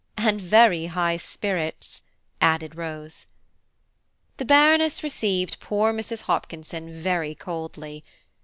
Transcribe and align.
"And 0.17 0.41
very 0.41 0.87
high 0.87 1.17
spirits," 1.17 2.01
added 2.41 2.73
Rose. 2.75 3.27
The 4.37 4.45
Baroness 4.45 5.03
received 5.03 5.59
poor 5.59 5.93
Mrs. 5.93 6.21
Hopkinson 6.21 6.91
very 6.99 7.35
coldly. 7.35 8.03